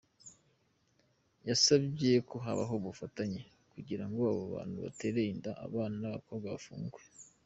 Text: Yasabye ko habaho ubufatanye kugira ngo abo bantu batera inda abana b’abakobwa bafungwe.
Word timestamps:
Yasabye 1.47 2.11
ko 2.29 2.35
habaho 2.45 2.73
ubufatanye 2.79 3.39
kugira 3.73 4.05
ngo 4.09 4.19
abo 4.31 4.43
bantu 4.55 4.75
batera 4.85 5.19
inda 5.33 5.51
abana 5.65 5.95
b’abakobwa 6.07 6.47
bafungwe. 6.55 7.01